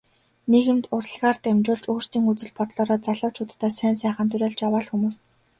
[0.51, 5.17] Нийгэмд урлагаар дамжуулж өөрсдийн үзэл бодлоороо залуучуудаа сайн сайханд уриалж яваа л хүмүүс.